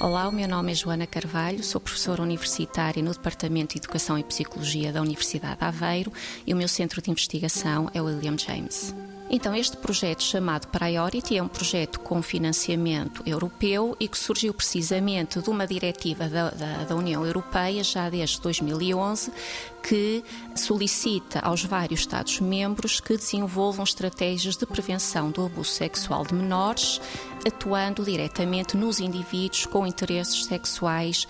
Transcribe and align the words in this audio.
Olá, 0.00 0.28
o 0.28 0.32
meu 0.32 0.46
nome 0.46 0.70
é 0.70 0.74
Joana 0.76 1.08
Carvalho, 1.08 1.64
sou 1.64 1.80
professora 1.80 2.22
universitária 2.22 3.02
no 3.02 3.10
Departamento 3.10 3.74
de 3.74 3.80
Educação 3.80 4.16
e 4.16 4.22
Psicologia 4.22 4.92
da 4.92 5.02
Universidade 5.02 5.58
de 5.58 5.64
Aveiro 5.64 6.12
e 6.46 6.54
o 6.54 6.56
meu 6.56 6.68
centro 6.68 7.02
de 7.02 7.10
investigação 7.10 7.90
é 7.92 8.00
o 8.00 8.04
William 8.04 8.38
James. 8.38 8.94
Então, 9.30 9.54
este 9.54 9.76
projeto 9.76 10.22
chamado 10.22 10.68
Priority 10.68 11.36
é 11.36 11.42
um 11.42 11.48
projeto 11.48 12.00
com 12.00 12.22
financiamento 12.22 13.22
europeu 13.26 13.94
e 14.00 14.08
que 14.08 14.16
surgiu 14.16 14.54
precisamente 14.54 15.40
de 15.40 15.50
uma 15.50 15.66
diretiva 15.66 16.28
da, 16.28 16.48
da, 16.50 16.84
da, 16.84 16.96
União 16.96 17.26
Europeia 17.26 17.84
já 17.84 18.08
desde 18.08 18.40
2011 18.40 19.30
que 19.82 20.24
solicita 20.54 21.40
aos 21.40 21.62
vários 21.64 22.00
Estados-membros 22.00 23.00
que 23.00 23.16
desenvolvam 23.16 23.84
estratégias 23.84 24.56
de 24.56 24.64
prevenção 24.64 25.30
do 25.30 25.44
abuso 25.44 25.70
sexual 25.70 26.24
de 26.24 26.34
menores, 26.34 27.00
atuando 27.46 28.04
diretamente 28.04 28.76
nos 28.76 29.00
indivíduos 29.00 29.66
com 29.66 29.86
interesses 29.86 30.44
sexuais 30.44 31.26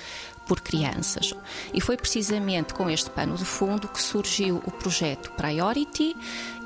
por 0.49 0.63
crianças. 0.63 1.35
E 1.75 1.81
foi 1.81 1.97
precisamente 1.97 2.73
com 2.73 2.89
este 2.89 3.11
pano 3.11 3.37
de 3.37 3.45
fundo 3.45 3.87
que 3.87 4.03
surgiu 4.03 4.63
o 4.65 4.71
projeto 4.71 5.31
Priority, 5.33 6.17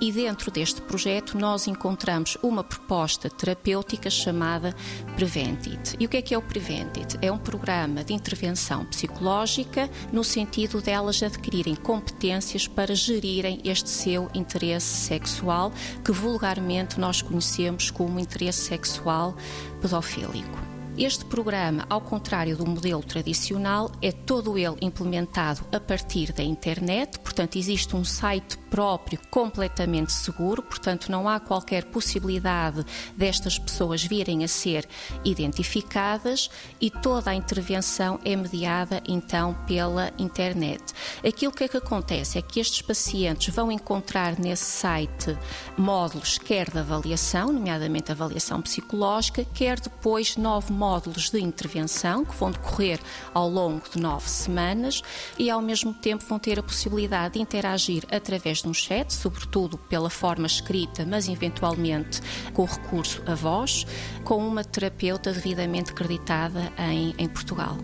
e 0.00 0.10
dentro 0.10 0.50
deste 0.50 0.80
projeto 0.80 1.38
nós 1.38 1.66
encontramos 1.66 2.36
uma 2.42 2.64
proposta 2.64 3.28
terapêutica 3.28 4.10
chamada 4.10 4.74
Preventit. 5.14 5.96
E 5.98 6.06
o 6.06 6.08
que 6.08 6.16
é 6.16 6.22
que 6.22 6.34
é 6.34 6.38
o 6.38 6.42
Preventit? 6.42 7.18
É 7.20 7.30
um 7.30 7.38
programa 7.38 8.02
de 8.02 8.12
intervenção 8.12 8.84
psicológica 8.86 9.90
no 10.12 10.24
sentido 10.24 10.80
delas 10.80 11.22
adquirirem 11.22 11.74
competências 11.74 12.66
para 12.66 12.94
gerirem 12.94 13.60
este 13.64 13.90
seu 13.90 14.28
interesse 14.34 15.06
sexual, 15.06 15.72
que 16.04 16.12
vulgarmente 16.12 16.98
nós 16.98 17.22
conhecemos 17.22 17.90
como 17.90 18.18
interesse 18.18 18.60
sexual 18.60 19.31
pedofílico. 19.80 20.72
Este 20.96 21.24
programa, 21.24 21.86
ao 21.88 22.02
contrário 22.02 22.54
do 22.54 22.66
modelo 22.66 23.02
tradicional, 23.02 23.90
é 24.02 24.12
todo 24.12 24.58
ele 24.58 24.76
implementado 24.82 25.62
a 25.72 25.80
partir 25.80 26.32
da 26.32 26.42
internet, 26.42 27.18
portanto, 27.32 27.56
existe 27.56 27.96
um 27.96 28.04
site 28.04 28.58
próprio 28.68 29.18
completamente 29.30 30.12
seguro, 30.12 30.62
portanto, 30.62 31.10
não 31.10 31.26
há 31.26 31.40
qualquer 31.40 31.84
possibilidade 31.84 32.84
destas 33.16 33.58
pessoas 33.58 34.04
virem 34.04 34.44
a 34.44 34.48
ser 34.48 34.86
identificadas 35.24 36.50
e 36.78 36.90
toda 36.90 37.30
a 37.30 37.34
intervenção 37.34 38.20
é 38.22 38.36
mediada 38.36 39.02
então 39.08 39.54
pela 39.66 40.12
internet. 40.18 40.82
Aquilo 41.26 41.52
que 41.52 41.64
é 41.64 41.68
que 41.68 41.76
acontece 41.78 42.36
é 42.36 42.42
que 42.42 42.60
estes 42.60 42.82
pacientes 42.82 43.54
vão 43.54 43.72
encontrar 43.72 44.38
nesse 44.38 44.64
site 44.64 45.36
módulos 45.76 46.36
quer 46.36 46.70
de 46.70 46.78
avaliação, 46.78 47.50
nomeadamente 47.50 48.12
avaliação 48.12 48.60
psicológica, 48.60 49.46
quer 49.54 49.80
depois 49.80 50.36
nove 50.36 50.70
módulos 50.70 51.30
de 51.30 51.40
intervenção 51.40 52.26
que 52.26 52.36
vão 52.36 52.50
decorrer 52.50 53.00
ao 53.32 53.48
longo 53.48 53.88
de 53.90 53.98
nove 53.98 54.28
semanas 54.28 55.02
e, 55.38 55.48
ao 55.48 55.62
mesmo 55.62 55.94
tempo, 55.94 56.24
vão 56.26 56.38
ter 56.38 56.58
a 56.58 56.62
possibilidade 56.62 57.21
de 57.28 57.40
interagir 57.40 58.04
através 58.10 58.62
de 58.62 58.68
um 58.68 58.74
chat, 58.74 59.12
sobretudo 59.12 59.76
pela 59.76 60.10
forma 60.10 60.46
escrita, 60.46 61.04
mas 61.06 61.28
eventualmente 61.28 62.20
com 62.52 62.64
recurso 62.64 63.22
à 63.26 63.34
voz, 63.34 63.86
com 64.24 64.36
uma 64.46 64.64
terapeuta 64.64 65.32
devidamente 65.32 65.92
acreditada 65.92 66.72
em, 66.78 67.14
em 67.18 67.28
Portugal. 67.28 67.76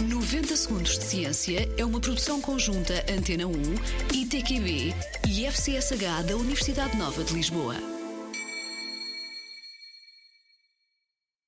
90 0.00 0.56
Segundos 0.56 0.98
de 0.98 1.04
Ciência 1.04 1.68
é 1.76 1.84
uma 1.84 2.00
produção 2.00 2.40
conjunta 2.40 3.04
Antena 3.10 3.46
1, 3.46 3.52
ITQB 4.14 4.94
e 5.28 5.46
FCSH 5.46 6.22
da 6.26 6.36
Universidade 6.36 6.96
Nova 6.96 7.22
de 7.22 7.34
Lisboa. 7.34 7.99